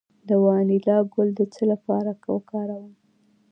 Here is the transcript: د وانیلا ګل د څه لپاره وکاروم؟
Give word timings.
د 0.27 0.29
وانیلا 0.45 0.97
ګل 1.13 1.29
د 1.35 1.41
څه 1.53 1.63
لپاره 1.71 2.09
وکاروم؟ 2.33 2.93